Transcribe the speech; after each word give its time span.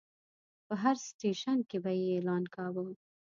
په 0.65 0.73
هر 0.81 0.95
سټیشن 1.07 1.57
کې 1.69 1.77
به 1.83 1.91
یې 1.99 2.05
اعلان 2.13 2.43
کاوه. 2.55 2.85